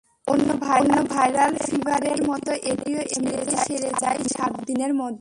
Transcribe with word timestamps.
অন্য 0.27 0.49
ভাইরাল 1.13 1.51
ফিভারের 1.65 2.19
মতো 2.29 2.51
এটিও 2.71 3.01
এমনিতেই 3.15 3.57
সেরে 3.65 3.91
যায় 4.01 4.19
সাত 4.33 4.53
দিনের 4.67 4.93
মধ্যে। 4.93 5.09